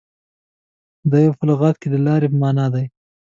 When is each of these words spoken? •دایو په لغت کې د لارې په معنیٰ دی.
•دایو 1.11 1.37
په 1.39 1.43
لغت 1.49 1.75
کې 1.81 1.87
د 1.91 1.95
لارې 2.05 2.27
په 2.31 2.37
معنیٰ 2.41 2.67
دی. 2.73 2.85